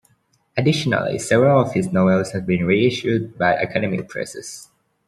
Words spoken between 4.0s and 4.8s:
presses.